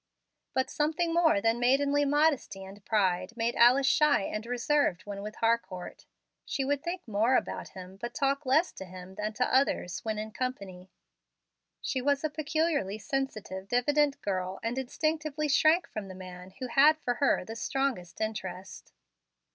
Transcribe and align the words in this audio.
But 0.55 0.71
something 0.71 1.13
more 1.13 1.39
than 1.41 1.59
maidenly 1.59 2.05
modesty 2.05 2.63
and 2.65 2.83
pride 2.83 3.37
made 3.37 3.53
Alice 3.55 3.85
shy 3.85 4.21
and 4.23 4.43
reserved 4.47 5.03
when 5.05 5.21
with 5.21 5.35
Harcourt. 5.35 6.07
She 6.43 6.65
would 6.65 6.81
think 6.81 7.07
more 7.07 7.35
about 7.35 7.67
him, 7.77 7.97
but 7.97 8.15
talk 8.15 8.43
less 8.43 8.71
to 8.71 8.85
him 8.85 9.13
than 9.13 9.33
to 9.33 9.45
others 9.53 10.03
when 10.03 10.17
in 10.17 10.31
company. 10.31 10.89
She 11.81 12.01
was 12.01 12.23
a 12.23 12.31
peculiarly 12.31 12.97
sensitive, 12.97 13.67
diffident 13.67 14.19
girl, 14.23 14.59
and 14.63 14.79
instinctively 14.79 15.47
shrank 15.47 15.87
from 15.87 16.07
the 16.07 16.15
man 16.15 16.55
who 16.59 16.65
had 16.65 16.97
for 16.97 17.13
her 17.21 17.45
the 17.45 17.55
strongest 17.55 18.19
interest. 18.21 18.93